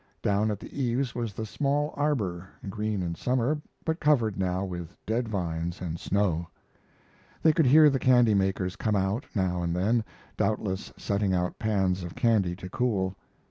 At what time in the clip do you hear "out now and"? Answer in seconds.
8.95-9.75